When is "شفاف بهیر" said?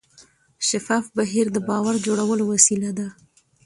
0.69-1.47